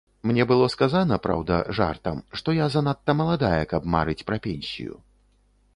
Мне 0.27 0.43
было 0.51 0.67
сказана, 0.75 1.19
праўда, 1.25 1.59
жартам, 1.81 2.17
што 2.41 2.57
я 2.59 2.71
занадта 2.77 3.11
маладая, 3.21 3.61
каб 3.75 3.81
марыць 3.97 4.23
пра 4.33 4.37
пенсію. 4.49 4.93